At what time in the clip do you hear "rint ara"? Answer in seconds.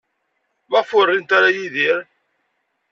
1.09-1.49